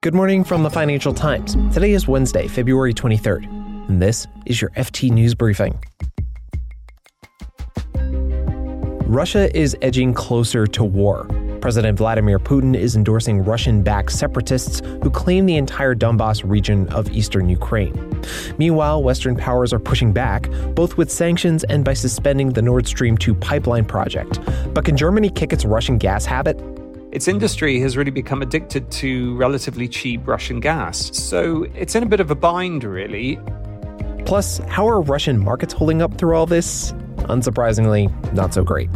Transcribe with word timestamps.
Good 0.00 0.14
morning 0.14 0.44
from 0.44 0.62
the 0.62 0.70
Financial 0.70 1.12
Times. 1.12 1.56
Today 1.74 1.90
is 1.90 2.06
Wednesday, 2.06 2.46
February 2.46 2.94
23rd, 2.94 3.46
and 3.88 4.00
this 4.00 4.28
is 4.46 4.60
your 4.60 4.70
FT 4.76 5.10
News 5.10 5.34
Briefing. 5.34 5.76
Russia 9.08 9.50
is 9.58 9.76
edging 9.82 10.14
closer 10.14 10.68
to 10.68 10.84
war. 10.84 11.24
President 11.60 11.98
Vladimir 11.98 12.38
Putin 12.38 12.76
is 12.76 12.94
endorsing 12.94 13.42
Russian 13.42 13.82
backed 13.82 14.12
separatists 14.12 14.82
who 15.02 15.10
claim 15.10 15.46
the 15.46 15.56
entire 15.56 15.96
Donbass 15.96 16.48
region 16.48 16.86
of 16.90 17.10
eastern 17.10 17.48
Ukraine. 17.48 18.22
Meanwhile, 18.56 19.02
Western 19.02 19.34
powers 19.34 19.72
are 19.72 19.80
pushing 19.80 20.12
back, 20.12 20.48
both 20.76 20.96
with 20.96 21.10
sanctions 21.10 21.64
and 21.64 21.84
by 21.84 21.94
suspending 21.94 22.50
the 22.50 22.62
Nord 22.62 22.86
Stream 22.86 23.18
2 23.18 23.34
pipeline 23.34 23.84
project. 23.84 24.38
But 24.72 24.84
can 24.84 24.96
Germany 24.96 25.28
kick 25.28 25.52
its 25.52 25.64
Russian 25.64 25.98
gas 25.98 26.24
habit? 26.24 26.77
Its 27.10 27.26
industry 27.26 27.80
has 27.80 27.96
really 27.96 28.10
become 28.10 28.42
addicted 28.42 28.90
to 28.90 29.34
relatively 29.36 29.88
cheap 29.88 30.26
Russian 30.28 30.60
gas, 30.60 31.10
so 31.16 31.66
it's 31.74 31.94
in 31.94 32.02
a 32.02 32.06
bit 32.06 32.20
of 32.20 32.30
a 32.30 32.34
bind, 32.34 32.84
really. 32.84 33.38
Plus, 34.26 34.58
how 34.68 34.86
are 34.86 35.00
Russian 35.00 35.38
markets 35.38 35.72
holding 35.72 36.02
up 36.02 36.18
through 36.18 36.36
all 36.36 36.44
this? 36.44 36.92
Unsurprisingly, 37.30 38.12
not 38.34 38.52
so 38.52 38.62
great. 38.62 38.90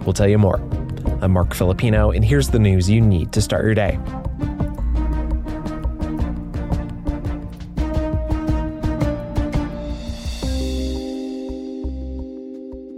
We'll 0.00 0.12
tell 0.12 0.26
you 0.26 0.38
more. 0.38 0.56
I'm 1.20 1.30
Marc 1.30 1.54
Filippino, 1.54 2.10
and 2.10 2.24
here's 2.24 2.48
the 2.48 2.58
news 2.58 2.90
you 2.90 3.00
need 3.00 3.32
to 3.32 3.40
start 3.40 3.64
your 3.64 3.74
day. 3.74 3.96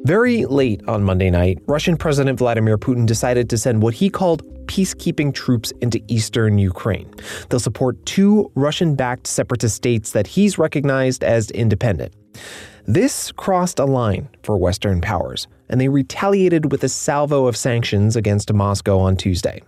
Very 0.05 0.45
late 0.45 0.87
on 0.87 1.03
Monday 1.03 1.31
night, 1.31 1.61
Russian 1.67 1.97
President 1.97 2.39
Vladimir 2.39 2.77
Putin 2.77 3.07
decided 3.07 3.49
to 3.49 3.57
send 3.57 3.81
what 3.81 3.95
he 3.95 4.11
called 4.11 4.43
peacekeeping 4.67 5.33
troops 5.33 5.73
into 5.81 5.99
eastern 6.09 6.59
Ukraine. 6.59 7.11
They'll 7.49 7.59
support 7.59 8.05
two 8.05 8.53
Russian 8.55 8.97
backed 8.97 9.27
separatist 9.27 9.77
states 9.77 10.12
that 10.12 10.27
he's 10.27 10.59
recognized 10.59 11.25
as 11.25 11.51
independent. 11.53 12.12
This 12.84 13.33
crossed 13.33 13.78
a 13.78 13.87
line 13.87 14.28
for 14.43 14.59
Western 14.59 15.01
powers, 15.01 15.47
and 15.70 15.81
they 15.81 15.89
retaliated 15.89 16.71
with 16.71 16.84
a 16.84 16.89
salvo 16.91 17.47
of 17.47 17.56
sanctions 17.56 18.15
against 18.15 18.53
Moscow 18.53 18.98
on 18.98 19.17
Tuesday. 19.17 19.62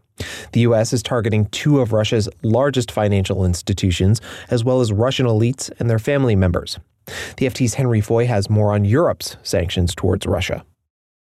The 0.53 0.61
U.S. 0.61 0.93
is 0.93 1.03
targeting 1.03 1.47
two 1.47 1.81
of 1.81 1.95
Russia's 1.95 2.29
largest 2.43 2.91
financial 2.93 3.47
institutions, 3.47 4.21
as 4.51 4.65
well 4.65 4.83
as 4.83 4.93
Russian 4.93 5.25
elites 5.25 5.71
and 5.79 5.89
their 5.89 5.99
family 5.99 6.37
members. 6.37 6.79
The 7.37 7.47
FT's 7.47 7.75
Henry 7.75 8.01
Foy 8.01 8.27
has 8.27 8.51
more 8.51 8.73
on 8.73 8.85
Europe's 8.85 9.37
sanctions 9.43 9.95
towards 9.95 10.27
Russia. 10.27 10.65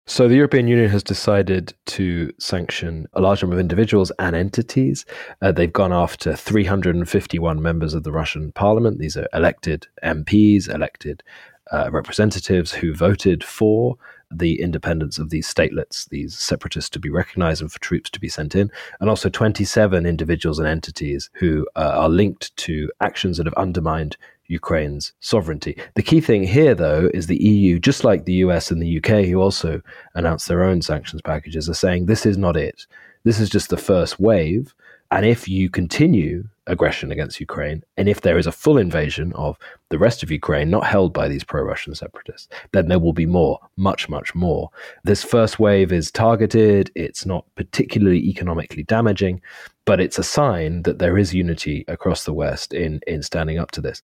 So, 0.07 0.27
the 0.27 0.37
European 0.37 0.69
Union 0.69 0.89
has 0.89 1.03
decided 1.03 1.75
to 1.87 2.33
sanction 2.39 3.07
a 3.13 3.21
large 3.21 3.43
number 3.43 3.57
of 3.57 3.61
individuals 3.61 4.11
and 4.19 4.35
entities. 4.35 5.05
Uh, 5.43 5.53
they've 5.53 5.71
gone 5.71 5.93
after 5.93 6.35
351 6.35 7.61
members 7.61 7.93
of 7.93 8.05
the 8.05 8.11
Russian 8.11 8.51
parliament. 8.53 8.99
These 8.99 9.19
are 9.19 9.29
elected 9.35 9.87
MPs, 10.03 10.67
elected 10.75 11.23
uh, 11.71 11.91
representatives 11.93 12.73
who 12.73 12.95
voted 12.95 13.45
for 13.45 13.99
the 14.31 14.61
independence 14.61 15.19
of 15.19 15.29
these 15.29 15.53
statelets, 15.53 16.09
these 16.09 16.39
separatists 16.39 16.91
to 16.91 16.99
be 16.99 17.11
recognized 17.11 17.61
and 17.61 17.71
for 17.71 17.81
troops 17.81 18.09
to 18.11 18.21
be 18.21 18.29
sent 18.29 18.55
in, 18.55 18.71
and 19.01 19.09
also 19.11 19.29
27 19.29 20.07
individuals 20.07 20.59
and 20.59 20.69
entities 20.69 21.29
who 21.35 21.67
uh, 21.77 21.93
are 21.95 22.09
linked 22.09 22.57
to 22.57 22.91
actions 23.01 23.37
that 23.37 23.47
have 23.47 23.55
undermined 23.55 24.17
Ukraine's 24.49 25.13
sovereignty. 25.21 25.77
The 25.95 26.03
key 26.03 26.21
thing 26.21 26.43
here, 26.43 26.75
though, 26.75 27.11
is 27.15 27.27
the 27.27 27.43
EU, 27.43 27.79
just 27.79 28.03
like 28.03 28.25
the 28.25 28.35
US 28.45 28.71
and 28.71 28.83
the 28.83 28.99
UK, 28.99 29.27
who 29.27 29.41
also 29.41 29.81
announced 30.15 30.49
their 30.49 30.65
own 30.65 30.83
sanctions 30.83 31.23
packages, 31.23 31.69
are 31.69 31.75
saying 31.75 32.07
this 32.07 32.27
is 32.27 32.37
not 32.37 32.57
it. 32.57 32.87
This 33.25 33.41
is 33.41 33.51
just 33.51 33.69
the 33.69 33.77
first 33.77 34.19
wave. 34.19 34.75
And 35.11 35.25
if 35.25 35.49
you 35.49 35.71
continue 35.71 36.45
aggression 36.67 37.11
against 37.11 37.41
Ukraine, 37.41 37.83
and 37.97 38.09
if 38.09 38.21
there 38.21 38.37
is 38.37 38.47
a 38.47 38.53
full 38.53 38.77
invasion 38.77 39.33
of 39.35 39.59
the 39.89 39.99
rest 39.99 40.23
of 40.23 40.31
Ukraine, 40.31 40.69
not 40.69 40.85
held 40.85 41.15
by 41.15 41.29
these 41.29 41.45
pro 41.45 41.63
Russian 41.63 41.95
separatists, 41.95 42.49
then 42.73 42.89
there 42.89 42.99
will 42.99 43.15
be 43.15 43.25
more, 43.25 43.59
much, 43.77 44.09
much 44.09 44.35
more. 44.35 44.71
This 45.05 45.25
first 45.25 45.59
wave 45.59 45.93
is 45.93 46.11
targeted, 46.11 46.91
it's 46.95 47.25
not 47.25 47.47
particularly 47.55 48.19
economically 48.29 48.83
damaging, 48.83 49.41
but 49.87 50.01
it's 50.01 50.19
a 50.19 50.23
sign 50.23 50.83
that 50.83 50.99
there 50.99 51.17
is 51.17 51.35
unity 51.35 51.87
across 51.89 52.25
the 52.25 52.35
West 52.35 52.75
in, 52.75 53.01
in 53.07 53.23
standing 53.23 53.59
up 53.59 53.71
to 53.71 53.81
this. 53.81 54.03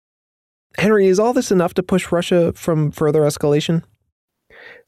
Henry, 0.79 1.07
is 1.07 1.19
all 1.19 1.33
this 1.33 1.51
enough 1.51 1.75
to 1.75 1.83
push 1.83 2.11
Russia 2.11 2.53
from 2.55 2.91
further 2.91 3.23
escalation? 3.23 3.83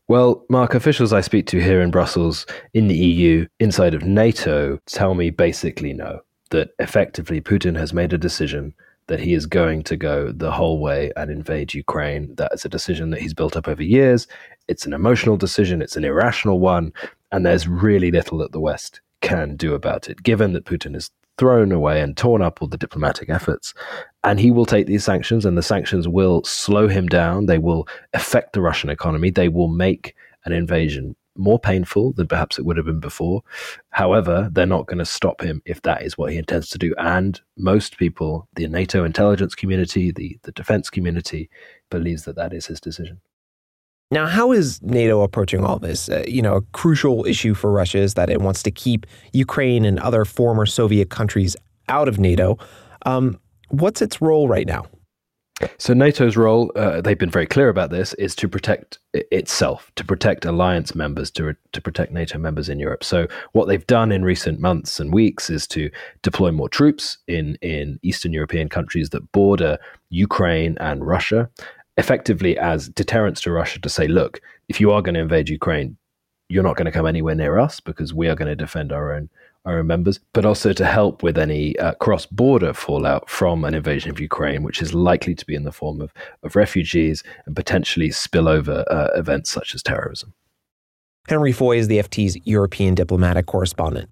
Well, 0.07 0.45
Marc, 0.51 0.75
officials 0.75 1.13
I 1.13 1.23
speak 1.23 1.47
to 1.47 1.63
here 1.63 1.81
in 1.81 1.91
Brussels, 1.91 2.47
in 2.75 2.89
the 2.89 2.97
EU, 2.97 3.47
inside 3.59 3.95
of 3.95 4.03
NATO, 4.03 4.79
tell 4.87 5.15
me 5.15 5.31
basically 5.31 5.93
no. 5.93 6.21
That 6.51 6.71
effectively 6.79 7.41
Putin 7.41 7.77
has 7.77 7.95
made 7.95 8.13
a 8.13 8.19
decision 8.19 8.75
that 9.07 9.21
he 9.21 9.35
is 9.35 9.47
going 9.47 9.83
to 9.85 9.97
go 9.97 10.31
the 10.31 10.53
whole 10.53 10.79
way 10.79 11.11
and 11.17 11.31
invade 11.31 11.75
Ukraine. 11.75 12.35
That 12.37 12.53
is 12.53 12.65
a 12.65 12.69
decision 12.69 13.11
that 13.11 13.21
he's 13.21 13.35
built 13.35 13.57
up 13.57 13.69
over 13.69 13.83
years. 13.83 14.27
It's 14.69 14.87
an 14.87 14.93
emotional 14.93 15.37
decision, 15.37 15.83
it's 15.83 15.97
an 15.97 16.05
irrational 16.05 16.61
one, 16.61 16.93
and 17.33 17.45
there's 17.45 17.69
really 17.69 18.11
little 18.11 18.39
that 18.39 18.53
the 18.53 18.61
West 18.61 19.01
can 19.21 19.57
do 19.57 19.75
about 19.75 20.09
it, 20.09 20.23
given 20.23 20.53
that 20.53 20.65
Putin 20.65 20.95
has 20.95 21.11
thrown 21.39 21.73
away 21.73 22.01
and 22.01 22.17
torn 22.17 22.43
up 22.43 22.61
all 22.61 22.69
the 22.69 22.79
diplomatic 22.79 23.29
efforts. 23.29 23.75
And 24.25 24.41
he 24.41 24.51
will 24.51 24.67
take 24.67 24.87
these 24.87 25.05
sanctions, 25.05 25.45
and 25.45 25.57
the 25.57 25.63
sanctions 25.63 26.09
will 26.09 26.43
slow 26.45 26.89
him 26.89 27.07
down. 27.07 27.47
They 27.47 27.59
will 27.59 27.87
affect 28.15 28.55
the 28.55 28.63
Russian 28.63 28.91
economy. 28.91 29.31
They 29.31 29.49
will 29.49 29.69
make 29.69 30.15
an 30.47 30.53
invasion 30.53 31.15
more 31.37 31.59
painful 31.59 32.13
than 32.13 32.27
perhaps 32.27 32.59
it 32.59 32.65
would 32.65 32.77
have 32.77 32.87
been 32.87 33.01
before. 33.01 33.43
However, 33.91 34.49
they're 34.53 34.67
not 34.67 34.87
going 34.87 34.99
to 34.99 35.05
stop 35.05 35.43
him 35.43 35.61
if 35.65 35.83
that 35.83 36.03
is 36.03 36.17
what 36.17 36.31
he 36.33 36.39
intends 36.39 36.69
to 36.71 36.79
do. 36.79 36.95
And 36.97 37.41
most 37.57 37.99
people, 37.99 38.49
the 38.55 38.69
NATO 38.69 39.05
intelligence 39.05 39.55
community, 39.55 40.13
the, 40.13 40.39
the 40.43 40.53
defense 40.53 40.91
community, 40.91 41.51
believes 41.91 42.25
that 42.25 42.37
that 42.37 42.53
is 42.53 42.67
his 42.67 42.81
decision. 42.81 43.21
Now, 44.11 44.27
how 44.27 44.53
is 44.53 44.81
NATO 44.83 45.23
approaching 45.23 45.65
all 45.65 45.79
this? 45.79 46.09
Uh, 46.09 46.25
you 46.27 46.41
know, 46.41 46.57
a 46.57 46.63
crucial 46.73 47.27
issue 47.27 47.55
for 47.55 47.73
Russia 47.73 47.99
is 47.99 48.15
that 48.15 48.31
it 48.31 48.41
wants 48.41 48.63
to 48.63 48.71
keep 48.71 49.07
Ukraine 49.33 49.85
and 49.85 49.99
other 49.99 50.25
former 50.25 50.67
Soviet 50.67 51.11
countries 51.11 51.57
out 51.89 52.07
of 52.07 52.19
NATO. 52.19 52.59
Um, 53.07 53.41
what's 53.81 54.03
its 54.03 54.21
role 54.21 54.49
right 54.49 54.67
now? 54.67 54.87
So 55.79 55.95
NATO's 55.95 56.37
role, 56.37 56.73
uh, 56.75 57.01
they've 57.01 57.19
been 57.19 57.31
very 57.31 57.47
clear 57.47 57.69
about 57.69 57.91
this, 57.91 58.13
is 58.15 58.35
to 58.37 58.49
protect 58.49 58.99
itself, 59.13 59.93
to 59.95 60.05
protect 60.05 60.45
alliance 60.45 60.95
members, 60.97 61.31
to 61.33 61.55
to 61.73 61.81
protect 61.81 62.13
NATO 62.13 62.39
members 62.39 62.69
in 62.69 62.81
Europe. 62.81 63.05
So 63.05 63.29
what 63.53 63.69
they've 63.69 63.87
done 63.87 64.11
in 64.11 64.25
recent 64.25 64.59
months 64.59 64.99
and 64.99 65.13
weeks 65.13 65.51
is 65.51 65.69
to 65.69 65.91
deploy 66.23 66.51
more 66.51 66.69
troops 66.69 67.19
in 67.29 67.57
in 67.63 68.01
Eastern 68.03 68.33
European 68.33 68.69
countries 68.69 69.11
that 69.11 69.31
border 69.31 69.79
Ukraine 70.11 70.77
and 70.81 71.07
Russia, 71.07 71.49
effectively 71.99 72.59
as 72.59 72.89
deterrence 72.89 73.41
to 73.43 73.53
Russia 73.53 73.79
to 73.81 73.89
say, 73.89 74.09
look, 74.09 74.41
if 74.69 74.81
you 74.81 74.91
are 74.91 75.03
going 75.03 75.15
to 75.15 75.21
invade 75.21 75.49
Ukraine, 75.49 75.97
you're 76.49 76.65
not 76.65 76.77
going 76.77 76.87
to 76.87 76.93
come 76.93 77.07
anywhere 77.07 77.37
near 77.37 77.59
us 77.61 77.79
because 77.79 78.13
we 78.13 78.29
are 78.29 78.35
going 78.35 78.49
to 78.49 78.57
defend 78.57 78.93
our 78.93 79.15
own 79.15 79.29
our 79.65 79.79
own 79.79 79.87
members, 79.87 80.21
but 80.33 80.45
also 80.45 80.73
to 80.73 80.85
help 80.85 81.23
with 81.23 81.39
any 81.39 81.79
uh, 81.79 81.95
cross 81.95 82.27
border 82.27 82.73
fallout 82.75 83.29
from 83.31 83.65
an 83.65 83.75
invasion 83.75 84.11
of 84.11 84.21
Ukraine, 84.21 84.63
which 84.63 84.83
is 84.83 84.93
likely 84.95 85.35
to 85.35 85.47
be 85.47 85.55
in 85.55 85.65
the 85.65 85.73
form 85.73 86.01
of, 86.01 86.13
of 86.43 86.55
refugees 86.55 87.23
and 87.47 87.57
potentially 87.57 88.11
spillover 88.11 88.85
uh, 88.91 89.09
events 89.15 89.51
such 89.51 89.75
as 89.75 89.83
terrorism. 89.83 90.35
Henry 91.29 91.53
Foy 91.53 91.79
is 91.79 91.89
the 91.89 91.99
FT's 91.99 92.37
European 92.47 92.95
diplomatic 92.95 93.47
correspondent. 93.47 94.11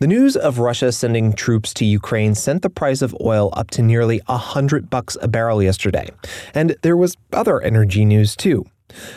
The 0.00 0.08
news 0.08 0.36
of 0.36 0.58
Russia 0.58 0.92
sending 0.92 1.32
troops 1.32 1.72
to 1.74 1.86
Ukraine 1.86 2.34
sent 2.34 2.60
the 2.60 2.68
price 2.68 3.00
of 3.00 3.16
oil 3.22 3.50
up 3.54 3.70
to 3.70 3.80
nearly 3.80 4.20
100 4.26 4.90
bucks 4.90 5.16
a 5.22 5.28
barrel 5.28 5.62
yesterday. 5.62 6.10
And 6.52 6.76
there 6.82 6.96
was 6.96 7.16
other 7.32 7.62
energy 7.62 8.04
news 8.04 8.36
too. 8.36 8.66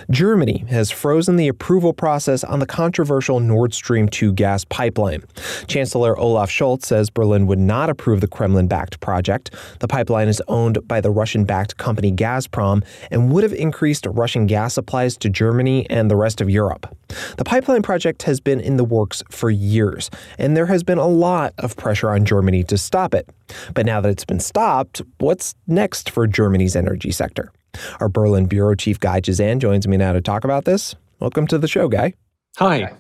Germany 0.10 0.66
has 0.70 0.90
frozen 0.90 1.36
the 1.36 1.48
approval 1.48 1.94
process 1.94 2.44
on 2.44 2.60
the 2.60 2.66
controversial 2.66 3.40
Nord 3.40 3.74
Stream 3.74 4.08
2 4.08 4.34
gas 4.34 4.66
pipeline. 4.66 5.24
Chancellor 5.68 6.18
Olaf 6.18 6.50
Scholz 6.50 6.86
says 6.86 7.10
Berlin 7.10 7.48
would 7.48 7.60
not 7.60 7.90
approve 7.90 8.22
the 8.22 8.28
Kremlin 8.28 8.68
backed 8.68 9.00
project. 9.00 9.54
The 9.80 9.88
pipeline 9.88 10.28
is 10.28 10.42
owned 10.48 10.88
by 10.88 11.02
the 11.02 11.12
Russian 11.12 11.44
backed 11.44 11.78
company 11.78 12.12
Gazprom 12.12 12.84
and 13.12 13.32
would 13.32 13.44
have 13.44 13.54
increased 13.54 14.06
Russian 14.10 14.48
gas 14.48 14.74
supplies 14.74 15.18
to 15.18 15.30
Germany 15.30 15.88
and 15.90 16.10
the 16.10 16.16
rest 16.16 16.42
of 16.42 16.50
Europe. 16.50 16.96
The 17.38 17.44
pipeline 17.44 17.82
project 17.82 18.24
has 18.24 18.40
been 18.40 18.60
in 18.60 18.78
the 18.78 18.84
works 18.84 19.24
for 19.30 19.50
years, 19.50 20.10
and 20.38 20.56
there 20.56 20.66
has 20.66 20.84
been 20.84 20.98
a 20.98 21.08
lot 21.08 21.54
of 21.58 21.76
pressure 21.76 22.10
on 22.10 22.26
Germany 22.26 22.64
to 22.66 22.78
stop 22.78 23.14
it. 23.14 23.30
But 23.74 23.86
now 23.86 24.02
that 24.02 24.10
it's 24.10 24.26
been 24.26 24.40
stopped, 24.40 25.02
what's 25.20 25.56
next 25.68 26.10
for 26.10 26.28
Germany's 26.28 26.76
energy 26.76 27.12
sector? 27.12 27.52
Our 28.00 28.10
Berlin 28.10 28.46
bureau 28.46 28.76
chief 28.76 29.00
Guy 29.00 29.22
Chazan 29.22 29.60
joins 29.60 29.88
me 29.88 29.98
now 29.98 30.14
to 30.14 30.22
talk 30.22 30.44
about 30.44 30.66
this. 30.66 30.96
Welcome 31.20 31.48
to 31.48 31.58
the 31.58 31.68
show, 31.68 31.88
Guy. 31.88 32.14
Hi. 32.58 32.94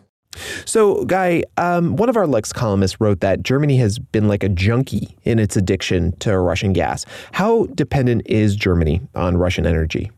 So, 0.65 1.03
Guy, 1.05 1.43
um, 1.57 1.95
one 1.95 2.09
of 2.09 2.17
our 2.17 2.27
Lex 2.27 2.53
columnists 2.53 2.99
wrote 2.99 3.21
that 3.21 3.43
Germany 3.43 3.77
has 3.77 3.99
been 3.99 4.27
like 4.27 4.43
a 4.43 4.49
junkie 4.49 5.17
in 5.23 5.39
its 5.39 5.55
addiction 5.55 6.15
to 6.17 6.37
Russian 6.37 6.73
gas. 6.73 7.05
How 7.31 7.65
dependent 7.67 8.23
is 8.25 8.55
Germany 8.55 9.01
on 9.15 9.37
Russian 9.37 9.65
energy? 9.65 10.11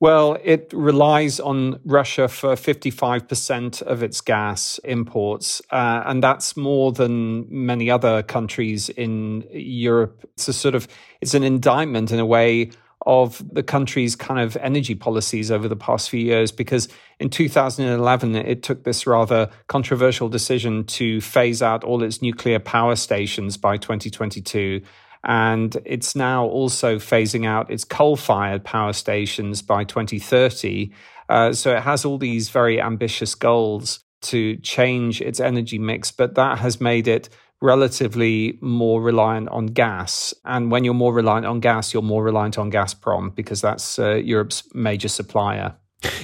Well, 0.00 0.38
it 0.42 0.72
relies 0.72 1.40
on 1.40 1.78
Russia 1.84 2.26
for 2.26 2.54
55% 2.54 3.82
of 3.82 4.02
its 4.02 4.22
gas 4.22 4.80
imports, 4.82 5.60
uh, 5.70 6.04
and 6.06 6.22
that's 6.22 6.56
more 6.56 6.90
than 6.90 7.46
many 7.50 7.90
other 7.90 8.22
countries 8.22 8.88
in 8.88 9.44
Europe. 9.52 10.24
It's 10.32 10.48
a 10.48 10.54
sort 10.54 10.74
of 10.74 10.88
it's 11.20 11.34
an 11.34 11.42
indictment 11.42 12.12
in 12.12 12.18
a 12.18 12.24
way 12.24 12.70
of 13.06 13.42
the 13.52 13.62
country's 13.62 14.14
kind 14.14 14.40
of 14.40 14.56
energy 14.58 14.94
policies 14.94 15.50
over 15.50 15.68
the 15.68 15.76
past 15.76 16.10
few 16.10 16.20
years 16.20 16.52
because 16.52 16.88
in 17.18 17.30
2011 17.30 18.36
it 18.36 18.62
took 18.62 18.84
this 18.84 19.06
rather 19.06 19.48
controversial 19.68 20.28
decision 20.28 20.84
to 20.84 21.20
phase 21.20 21.62
out 21.62 21.82
all 21.82 22.02
its 22.02 22.20
nuclear 22.20 22.58
power 22.58 22.94
stations 22.94 23.56
by 23.56 23.76
2022 23.78 24.82
and 25.24 25.76
it's 25.84 26.16
now 26.16 26.46
also 26.46 26.96
phasing 26.96 27.46
out 27.46 27.70
its 27.70 27.84
coal 27.84 28.16
fired 28.16 28.64
power 28.64 28.92
stations 28.92 29.60
by 29.60 29.84
2030. 29.84 30.92
Uh, 31.28 31.52
so 31.52 31.76
it 31.76 31.82
has 31.82 32.04
all 32.04 32.18
these 32.18 32.48
very 32.48 32.80
ambitious 32.80 33.34
goals 33.34 34.00
to 34.22 34.56
change 34.58 35.20
its 35.20 35.40
energy 35.40 35.78
mix, 35.78 36.10
but 36.10 36.34
that 36.34 36.58
has 36.58 36.80
made 36.80 37.06
it 37.06 37.28
relatively 37.62 38.58
more 38.60 39.02
reliant 39.02 39.48
on 39.50 39.66
gas. 39.66 40.32
And 40.44 40.70
when 40.70 40.84
you're 40.84 40.94
more 40.94 41.12
reliant 41.12 41.46
on 41.46 41.60
gas, 41.60 41.92
you're 41.92 42.02
more 42.02 42.24
reliant 42.24 42.58
on 42.58 42.70
Gazprom 42.70 43.34
because 43.34 43.60
that's 43.60 43.98
uh, 43.98 44.14
Europe's 44.14 44.62
major 44.74 45.08
supplier. 45.08 45.74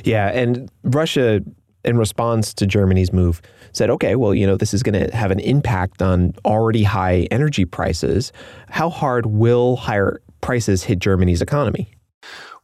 Yeah, 0.05 0.29
and 0.29 0.71
Russia 0.83 1.43
in 1.87 1.97
response 1.97 2.53
to 2.53 2.67
Germany's 2.67 3.13
move, 3.13 3.41
said, 3.73 3.89
okay, 3.91 4.17
well, 4.17 4.35
you 4.35 4.47
know, 4.47 4.57
this 4.57 4.75
is 4.75 4.83
going 4.83 5.09
to 5.09 5.17
have 5.17 5.31
an 5.31 5.39
impact 5.39 6.03
on 6.03 6.35
already 6.45 6.83
high 6.83 7.29
energy 7.31 7.65
prices. 7.65 8.33
How 8.69 8.91
hard 8.91 9.27
will 9.27 9.77
higher 9.77 10.21
prices 10.41 10.83
hit 10.83 10.99
Germany's 10.99 11.41
economy? 11.41 11.89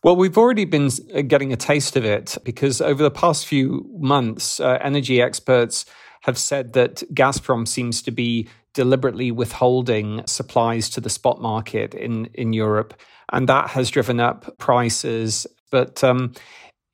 Well, 0.02 0.16
we've 0.16 0.36
already 0.36 0.64
been 0.64 0.90
uh, 1.14 1.22
getting 1.22 1.52
a 1.52 1.56
taste 1.56 1.96
of 1.96 2.04
it 2.04 2.36
because 2.42 2.80
over 2.80 3.00
the 3.00 3.10
past 3.10 3.46
few 3.46 3.88
months, 3.98 4.58
uh, 4.58 4.78
energy 4.82 5.22
experts 5.22 5.86
have 6.22 6.36
said 6.36 6.72
that 6.72 7.04
Gazprom 7.14 7.66
seems 7.68 8.02
to 8.02 8.10
be 8.10 8.48
deliberately 8.74 9.30
withholding 9.30 10.22
supplies 10.26 10.88
to 10.90 11.00
the 11.00 11.10
spot 11.10 11.40
market 11.40 11.94
in, 11.94 12.26
in 12.34 12.52
Europe. 12.52 12.94
And 13.32 13.48
that 13.48 13.70
has 13.70 13.90
driven 13.90 14.20
up 14.20 14.58
prices. 14.58 15.46
But 15.70 16.02
um, 16.04 16.34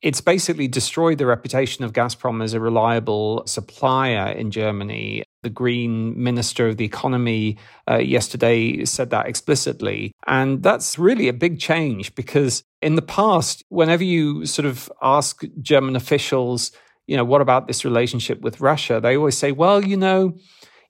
it's 0.01 0.21
basically 0.21 0.67
destroyed 0.67 1.17
the 1.17 1.25
reputation 1.25 1.83
of 1.83 1.93
Gazprom 1.93 2.41
as 2.43 2.53
a 2.53 2.59
reliable 2.59 3.43
supplier 3.45 4.31
in 4.31 4.51
Germany. 4.51 5.23
The 5.43 5.49
Green 5.49 6.21
Minister 6.21 6.67
of 6.67 6.77
the 6.77 6.85
Economy 6.85 7.57
uh, 7.89 7.97
yesterday 7.97 8.85
said 8.85 9.09
that 9.09 9.27
explicitly. 9.27 10.13
And 10.27 10.63
that's 10.63 10.97
really 10.97 11.27
a 11.27 11.33
big 11.33 11.59
change 11.59 12.15
because 12.15 12.63
in 12.81 12.95
the 12.95 13.01
past, 13.01 13.63
whenever 13.69 14.03
you 14.03 14.45
sort 14.45 14.65
of 14.65 14.91
ask 15.01 15.43
German 15.61 15.95
officials, 15.95 16.71
you 17.07 17.17
know, 17.17 17.25
what 17.25 17.41
about 17.41 17.67
this 17.67 17.83
relationship 17.83 18.41
with 18.41 18.61
Russia? 18.61 18.99
They 19.01 19.17
always 19.17 19.37
say, 19.37 19.51
well, 19.51 19.83
you 19.83 19.97
know, 19.97 20.37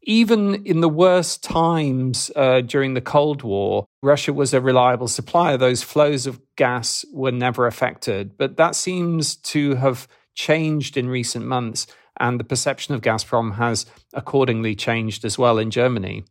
even 0.04 0.66
in 0.66 0.82
the 0.82 0.90
worst 0.90 1.44
times 1.44 2.32
uh, 2.36 2.62
during 2.62 2.94
the 2.94 3.02
Cold 3.02 3.44
War, 3.44 3.86
Russia 4.02 4.34
was 4.34 4.54
a 4.54 4.62
reliable 4.62 5.08
supplier. 5.08 5.58
Those 5.58 5.84
flows 5.84 6.26
of 6.26 6.40
gas 6.56 7.06
were 7.14 7.32
never 7.32 7.68
affected. 7.68 8.38
But 8.38 8.58
that 8.58 8.76
seems 8.76 9.36
to 9.38 9.76
have 9.76 10.08
changed 10.36 10.96
in 10.96 11.10
recent 11.10 11.46
months. 11.46 11.88
And 12.20 12.40
the 12.40 12.46
perception 12.46 12.96
of 12.96 13.02
Gazprom 13.02 13.56
has 13.56 13.86
accordingly 14.14 14.76
changed 14.76 15.26
as 15.26 15.38
well 15.38 15.58
in 15.58 15.72
Germany. 15.72 16.24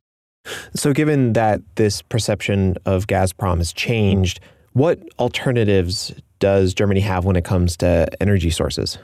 So, 0.75 0.93
given 0.93 1.35
that 1.35 1.61
this 1.77 2.01
perception 2.03 2.77
of 2.87 3.07
Gazprom 3.07 3.59
has 3.59 3.73
changed, 3.73 4.41
what 4.73 5.01
alternatives 5.19 6.13
does 6.39 6.73
Germany 6.73 7.01
have 7.01 7.25
when 7.25 7.37
it 7.37 7.45
comes 7.45 7.77
to 7.79 8.07
energy 8.21 8.51
sources? 8.51 8.99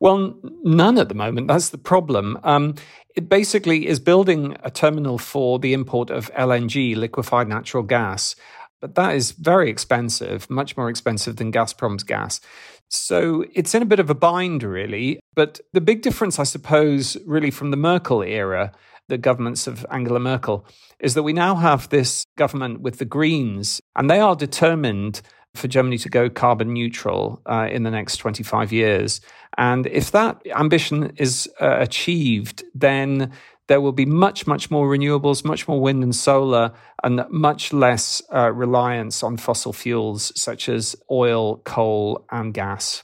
Well, 0.00 0.34
none 0.64 0.98
at 0.98 1.08
the 1.08 1.14
moment. 1.14 1.48
That's 1.48 1.68
the 1.68 1.78
problem. 1.78 2.38
Um, 2.42 2.74
it 3.14 3.28
basically 3.28 3.86
is 3.86 4.00
building 4.00 4.56
a 4.62 4.70
terminal 4.70 5.18
for 5.18 5.58
the 5.58 5.72
import 5.72 6.10
of 6.10 6.32
LNG, 6.32 6.96
liquefied 6.96 7.48
natural 7.48 7.82
gas. 7.82 8.34
But 8.80 8.94
that 8.96 9.14
is 9.14 9.32
very 9.32 9.70
expensive, 9.70 10.50
much 10.50 10.76
more 10.76 10.88
expensive 10.88 11.36
than 11.36 11.52
Gazprom's 11.52 12.02
gas. 12.02 12.40
So 12.88 13.44
it's 13.54 13.74
in 13.74 13.82
a 13.82 13.86
bit 13.86 14.00
of 14.00 14.10
a 14.10 14.14
bind, 14.14 14.62
really. 14.62 15.20
But 15.34 15.60
the 15.72 15.80
big 15.80 16.02
difference, 16.02 16.38
I 16.38 16.44
suppose, 16.44 17.16
really 17.24 17.50
from 17.50 17.70
the 17.70 17.76
Merkel 17.76 18.22
era, 18.22 18.72
the 19.08 19.18
governments 19.18 19.66
of 19.66 19.86
Angela 19.90 20.20
Merkel, 20.20 20.66
is 20.98 21.14
that 21.14 21.22
we 21.22 21.32
now 21.32 21.54
have 21.54 21.88
this 21.88 22.24
government 22.36 22.80
with 22.80 22.98
the 22.98 23.04
Greens, 23.04 23.80
and 23.96 24.10
they 24.10 24.20
are 24.20 24.36
determined 24.36 25.22
for 25.54 25.68
Germany 25.68 25.98
to 25.98 26.08
go 26.08 26.30
carbon 26.30 26.72
neutral 26.72 27.40
uh, 27.46 27.68
in 27.70 27.82
the 27.82 27.90
next 27.90 28.16
25 28.18 28.72
years. 28.72 29.20
And 29.58 29.86
if 29.86 30.10
that 30.12 30.40
ambition 30.54 31.12
is 31.16 31.48
uh, 31.60 31.76
achieved, 31.78 32.64
then 32.74 33.30
there 33.68 33.80
will 33.80 33.92
be 33.92 34.06
much, 34.06 34.46
much 34.46 34.70
more 34.70 34.88
renewables, 34.88 35.44
much 35.44 35.68
more 35.68 35.80
wind 35.80 36.02
and 36.02 36.14
solar, 36.14 36.72
and 37.04 37.24
much 37.30 37.72
less 37.72 38.22
uh, 38.34 38.50
reliance 38.52 39.22
on 39.22 39.36
fossil 39.36 39.72
fuels 39.72 40.32
such 40.34 40.68
as 40.68 40.96
oil, 41.10 41.58
coal, 41.58 42.24
and 42.30 42.54
gas. 42.54 43.02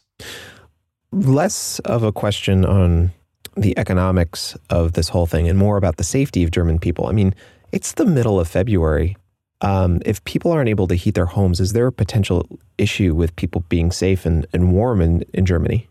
Less 1.12 1.78
of 1.80 2.02
a 2.02 2.12
question 2.12 2.64
on 2.64 3.12
the 3.56 3.76
economics 3.78 4.56
of 4.70 4.92
this 4.92 5.08
whole 5.08 5.26
thing 5.26 5.48
and 5.48 5.58
more 5.58 5.76
about 5.76 5.96
the 5.96 6.04
safety 6.04 6.44
of 6.44 6.50
German 6.50 6.78
people. 6.78 7.06
I 7.06 7.12
mean, 7.12 7.34
it's 7.72 7.92
the 7.92 8.06
middle 8.06 8.40
of 8.40 8.48
February. 8.48 9.16
Um, 9.60 10.00
if 10.06 10.22
people 10.24 10.52
aren't 10.52 10.68
able 10.68 10.86
to 10.88 10.94
heat 10.94 11.14
their 11.14 11.26
homes, 11.26 11.60
is 11.60 11.72
there 11.72 11.86
a 11.86 11.92
potential 11.92 12.46
issue 12.76 13.14
with 13.14 13.34
people 13.36 13.64
being 13.68 13.90
safe 13.90 14.24
and, 14.24 14.46
and 14.52 14.72
warm 14.72 15.00
in, 15.00 15.22
in 15.34 15.46
Germany? 15.46 15.88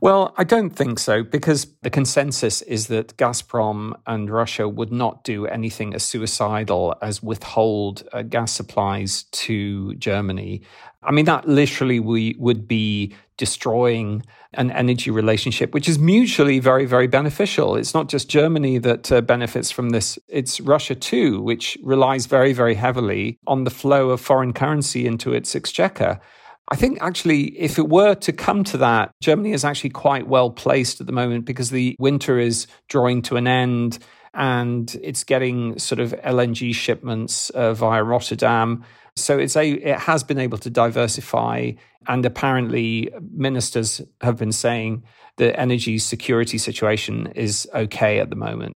Well, 0.00 0.34
I 0.36 0.44
don't 0.44 0.70
think 0.70 0.98
so 0.98 1.22
because 1.22 1.68
the 1.82 1.90
consensus 1.90 2.62
is 2.62 2.88
that 2.88 3.16
Gazprom 3.16 3.94
and 4.06 4.28
Russia 4.28 4.68
would 4.68 4.92
not 4.92 5.22
do 5.22 5.46
anything 5.46 5.94
as 5.94 6.02
suicidal 6.02 6.96
as 7.00 7.22
withhold 7.22 8.02
uh, 8.12 8.22
gas 8.22 8.52
supplies 8.52 9.22
to 9.24 9.94
Germany. 9.94 10.62
I 11.04 11.10
mean, 11.10 11.24
that 11.24 11.48
literally 11.48 12.00
we 12.00 12.36
would 12.38 12.68
be 12.68 13.14
destroying 13.36 14.22
an 14.54 14.70
energy 14.70 15.10
relationship, 15.10 15.74
which 15.74 15.88
is 15.88 15.98
mutually 15.98 16.58
very, 16.58 16.84
very 16.84 17.06
beneficial. 17.06 17.76
It's 17.76 17.94
not 17.94 18.08
just 18.08 18.28
Germany 18.28 18.78
that 18.78 19.10
uh, 19.10 19.20
benefits 19.20 19.70
from 19.70 19.90
this, 19.90 20.18
it's 20.28 20.60
Russia 20.60 20.94
too, 20.94 21.40
which 21.40 21.76
relies 21.82 22.26
very, 22.26 22.52
very 22.52 22.74
heavily 22.74 23.38
on 23.46 23.64
the 23.64 23.70
flow 23.70 24.10
of 24.10 24.20
foreign 24.20 24.52
currency 24.52 25.06
into 25.06 25.32
its 25.32 25.56
exchequer. 25.56 26.20
I 26.70 26.76
think 26.76 26.98
actually, 27.00 27.58
if 27.58 27.78
it 27.78 27.88
were 27.88 28.14
to 28.14 28.32
come 28.32 28.64
to 28.64 28.78
that, 28.78 29.12
Germany 29.20 29.52
is 29.52 29.64
actually 29.64 29.90
quite 29.90 30.28
well 30.28 30.50
placed 30.50 31.00
at 31.00 31.06
the 31.06 31.12
moment 31.12 31.44
because 31.44 31.70
the 31.70 31.96
winter 31.98 32.38
is 32.38 32.66
drawing 32.88 33.22
to 33.22 33.36
an 33.36 33.46
end 33.46 33.98
and 34.34 34.96
it's 35.02 35.24
getting 35.24 35.78
sort 35.78 36.00
of 36.00 36.12
LNG 36.24 36.74
shipments 36.74 37.50
uh, 37.50 37.74
via 37.74 38.02
Rotterdam. 38.02 38.84
So 39.16 39.38
it's 39.38 39.56
a 39.56 39.72
it 39.72 39.98
has 39.98 40.24
been 40.24 40.38
able 40.38 40.58
to 40.58 40.70
diversify, 40.70 41.72
and 42.08 42.24
apparently 42.24 43.10
ministers 43.30 44.00
have 44.22 44.38
been 44.38 44.52
saying 44.52 45.02
the 45.36 45.58
energy 45.58 45.98
security 45.98 46.58
situation 46.58 47.26
is 47.34 47.68
okay 47.74 48.20
at 48.20 48.30
the 48.30 48.36
moment. 48.36 48.72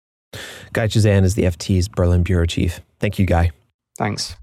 Guy 0.74 0.88
Chazan 0.88 1.24
is 1.24 1.36
the 1.36 1.44
FT's 1.44 1.88
Berlin 1.88 2.24
bureau 2.24 2.46
chief. 2.46 2.82
Thank 3.00 3.18
you, 3.18 3.26
Guy. 3.26 3.52
Thanks. 3.98 4.36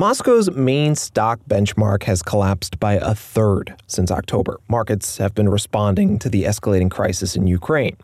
Moscow's 0.00 0.50
main 0.52 0.94
stock 0.94 1.40
benchmark 1.46 2.04
has 2.04 2.22
collapsed 2.22 2.80
by 2.80 2.94
a 2.94 3.14
third 3.14 3.74
since 3.86 4.10
October. 4.10 4.58
Markets 4.66 5.18
have 5.18 5.34
been 5.34 5.46
responding 5.46 6.18
to 6.20 6.30
the 6.30 6.44
escalating 6.44 6.90
crisis 6.90 7.36
in 7.36 7.46
Ukraine. 7.46 7.98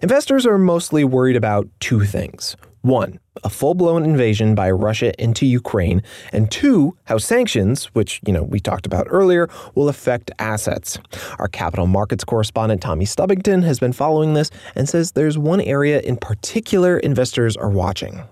Investors 0.00 0.46
are 0.46 0.58
mostly 0.58 1.02
worried 1.02 1.34
about 1.34 1.66
two 1.80 2.04
things. 2.04 2.54
One, 2.82 3.18
a 3.42 3.50
full-blown 3.50 4.04
invasion 4.04 4.54
by 4.54 4.70
Russia 4.70 5.12
into 5.20 5.44
Ukraine, 5.44 6.04
and 6.32 6.48
two, 6.52 6.96
how 7.06 7.18
sanctions, 7.18 7.86
which, 7.86 8.20
you 8.24 8.32
know, 8.32 8.44
we 8.44 8.60
talked 8.60 8.86
about 8.86 9.08
earlier, 9.10 9.48
will 9.74 9.88
affect 9.88 10.30
assets. 10.38 11.00
Our 11.40 11.48
capital 11.48 11.88
markets 11.88 12.22
correspondent 12.22 12.80
Tommy 12.80 13.06
Stubbington 13.06 13.64
has 13.64 13.80
been 13.80 13.92
following 13.92 14.34
this 14.34 14.52
and 14.76 14.88
says 14.88 15.10
there's 15.10 15.36
one 15.36 15.62
area 15.62 15.98
in 15.98 16.16
particular 16.16 16.96
investors 16.96 17.56
are 17.56 17.70
watching 17.70 18.22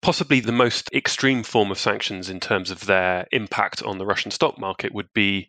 possibly 0.00 0.40
the 0.40 0.52
most 0.52 0.88
extreme 0.92 1.42
form 1.42 1.70
of 1.70 1.78
sanctions 1.78 2.30
in 2.30 2.40
terms 2.40 2.70
of 2.70 2.86
their 2.86 3.26
impact 3.32 3.82
on 3.82 3.98
the 3.98 4.06
Russian 4.06 4.30
stock 4.30 4.58
market 4.58 4.94
would 4.94 5.12
be 5.12 5.48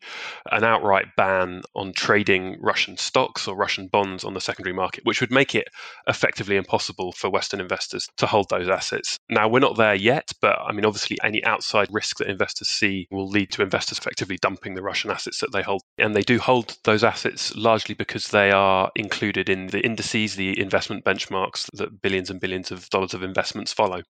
an 0.52 0.64
outright 0.64 1.08
ban 1.16 1.62
on 1.76 1.94
trading 1.94 2.58
Russian 2.60 2.98
stocks 2.98 3.48
or 3.48 3.56
Russian 3.56 3.88
bonds 3.88 4.24
on 4.24 4.34
the 4.34 4.42
secondary 4.42 4.74
market, 4.74 5.06
which 5.06 5.22
would 5.22 5.32
make 5.32 5.56
it 5.56 5.68
effectively 6.08 6.56
impossible 6.56 7.12
for 7.12 7.30
Western 7.30 7.62
investors 7.62 8.08
to 8.18 8.26
hold 8.26 8.50
those 8.50 8.70
assets. 8.70 9.18
Now, 9.30 9.48
we're 9.48 9.60
not 9.60 9.78
there 9.78 9.96
yet, 9.96 10.32
but 10.42 10.58
I 10.60 10.72
mean, 10.72 10.86
obviously, 10.86 11.18
any 11.24 11.44
outside 11.44 11.88
risk 11.92 12.18
that 12.18 12.30
investors 12.30 12.70
see 12.70 13.08
will 13.12 13.28
lead 13.28 13.52
to 13.52 13.62
investors 13.62 13.98
effectively 13.98 14.38
dumping 14.42 14.74
the 14.74 14.82
Russian 14.82 15.12
assets 15.12 15.40
that 15.40 15.52
they 15.52 15.62
hold. 15.62 15.82
And 15.98 16.16
they 16.16 16.22
do 16.22 16.40
hold 16.40 16.76
those 16.84 17.04
assets 17.04 17.56
largely 17.56 17.96
because 17.96 18.28
they 18.28 18.52
are 18.52 18.92
included 18.96 19.50
in 19.50 19.68
the 19.68 19.80
indices, 19.80 20.36
the 20.36 20.60
investment 20.60 21.06
benchmarks 21.06 21.68
that 21.74 22.02
billions 22.02 22.30
and 22.30 22.40
billions 22.40 22.72
of 22.72 22.90
dollars 22.90 23.14
of 23.14 23.24
investments 23.24 23.74
follow. 23.74 24.02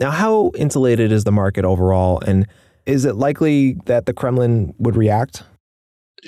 Now, 0.00 0.10
how 0.10 0.50
insulated 0.56 1.12
is 1.12 1.24
the 1.24 1.32
market 1.32 1.66
overall? 1.66 2.20
And 2.20 2.46
is 2.86 3.04
it 3.04 3.16
likely 3.16 3.74
that 3.84 4.06
the 4.06 4.14
Kremlin 4.14 4.74
would 4.78 4.96
react? 4.96 5.42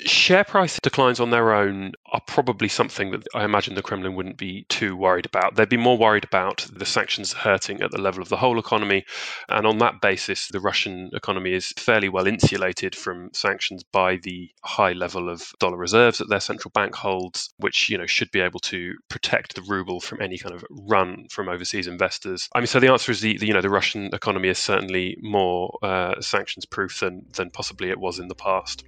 Share 0.05 0.43
price 0.43 0.79
declines 0.79 1.19
on 1.19 1.29
their 1.29 1.53
own 1.53 1.93
are 2.11 2.21
probably 2.25 2.67
something 2.67 3.11
that 3.11 3.27
I 3.35 3.43
imagine 3.43 3.75
the 3.75 3.83
Kremlin 3.83 4.15
wouldn't 4.15 4.37
be 4.37 4.65
too 4.67 4.95
worried 4.95 5.25
about. 5.27 5.55
They'd 5.55 5.69
be 5.69 5.77
more 5.77 5.97
worried 5.97 6.23
about 6.23 6.67
the 6.73 6.85
sanctions 6.85 7.33
hurting 7.33 7.81
at 7.81 7.91
the 7.91 8.01
level 8.01 8.21
of 8.21 8.29
the 8.29 8.37
whole 8.37 8.57
economy. 8.57 9.05
And 9.49 9.67
on 9.67 9.77
that 9.79 10.01
basis, 10.01 10.47
the 10.47 10.59
Russian 10.59 11.11
economy 11.13 11.53
is 11.53 11.73
fairly 11.77 12.09
well 12.09 12.25
insulated 12.25 12.95
from 12.95 13.29
sanctions 13.33 13.83
by 13.83 14.17
the 14.17 14.49
high 14.63 14.93
level 14.93 15.29
of 15.29 15.53
dollar 15.59 15.77
reserves 15.77 16.17
that 16.17 16.29
their 16.29 16.39
central 16.39 16.71
bank 16.71 16.95
holds, 16.95 17.53
which 17.57 17.89
you 17.89 17.97
know 17.97 18.07
should 18.07 18.31
be 18.31 18.41
able 18.41 18.61
to 18.61 18.95
protect 19.09 19.53
the 19.53 19.61
ruble 19.61 19.99
from 19.99 20.21
any 20.21 20.37
kind 20.37 20.55
of 20.55 20.65
run 20.71 21.27
from 21.29 21.49
overseas 21.49 21.87
investors. 21.87 22.49
I 22.55 22.59
mean, 22.59 22.67
so 22.67 22.79
the 22.79 22.91
answer 22.91 23.11
is 23.11 23.21
the, 23.21 23.37
the 23.37 23.45
you 23.45 23.53
know 23.53 23.61
the 23.61 23.69
Russian 23.69 24.09
economy 24.13 24.49
is 24.49 24.57
certainly 24.57 25.17
more 25.21 25.77
uh, 25.83 26.19
sanctions 26.21 26.65
proof 26.65 26.99
than 26.99 27.27
than 27.33 27.51
possibly 27.51 27.89
it 27.89 27.99
was 27.99 28.17
in 28.17 28.27
the 28.27 28.35
past. 28.35 28.83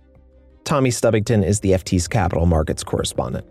Tommy 0.66 0.90
Stubbington 0.90 1.46
is 1.46 1.60
the 1.60 1.72
FT's 1.72 2.08
capital 2.08 2.48
markets 2.48 2.84
correspondent. 2.84 3.46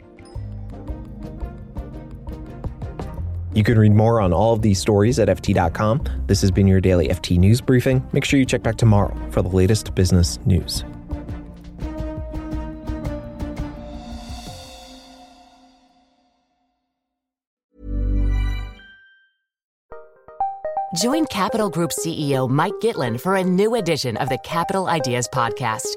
You 3.54 3.62
can 3.62 3.78
read 3.78 3.92
more 3.92 4.20
on 4.20 4.32
all 4.32 4.52
of 4.52 4.62
these 4.62 4.80
stories 4.80 5.20
at 5.20 5.28
FT.com. 5.28 6.04
This 6.26 6.40
has 6.40 6.50
been 6.50 6.66
your 6.66 6.80
daily 6.80 7.06
FT 7.08 7.38
News 7.38 7.60
Briefing. 7.60 8.04
Make 8.12 8.24
sure 8.24 8.40
you 8.40 8.44
check 8.44 8.64
back 8.64 8.76
tomorrow 8.76 9.16
for 9.30 9.42
the 9.42 9.48
latest 9.48 9.94
business 9.94 10.40
news. 10.44 10.84
Join 21.00 21.26
Capital 21.26 21.70
Group 21.70 21.90
CEO 21.90 22.48
Mike 22.48 22.74
Gitlin 22.80 23.20
for 23.20 23.36
a 23.36 23.44
new 23.44 23.76
edition 23.76 24.16
of 24.16 24.28
the 24.28 24.38
Capital 24.38 24.88
Ideas 24.88 25.28
Podcast. 25.28 25.96